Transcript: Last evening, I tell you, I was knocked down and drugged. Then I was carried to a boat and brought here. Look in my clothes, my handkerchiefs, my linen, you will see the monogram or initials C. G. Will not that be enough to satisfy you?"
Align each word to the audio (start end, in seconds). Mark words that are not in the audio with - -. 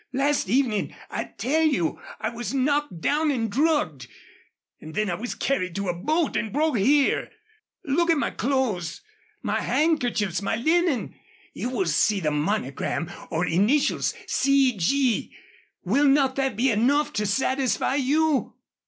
Last 0.13 0.49
evening, 0.49 0.95
I 1.11 1.25
tell 1.25 1.61
you, 1.61 1.99
I 2.19 2.29
was 2.29 2.55
knocked 2.55 3.01
down 3.01 3.29
and 3.29 3.51
drugged. 3.51 4.07
Then 4.81 5.11
I 5.11 5.13
was 5.13 5.35
carried 5.35 5.75
to 5.75 5.89
a 5.89 5.93
boat 5.93 6.35
and 6.35 6.51
brought 6.51 6.79
here. 6.79 7.29
Look 7.85 8.09
in 8.09 8.17
my 8.17 8.31
clothes, 8.31 9.01
my 9.43 9.61
handkerchiefs, 9.61 10.41
my 10.41 10.55
linen, 10.55 11.13
you 11.53 11.69
will 11.69 11.85
see 11.85 12.19
the 12.19 12.31
monogram 12.31 13.11
or 13.29 13.45
initials 13.45 14.15
C. 14.25 14.75
G. 14.75 15.35
Will 15.83 16.07
not 16.07 16.35
that 16.35 16.55
be 16.55 16.71
enough 16.71 17.13
to 17.13 17.27
satisfy 17.27 17.93
you?" 17.93 18.55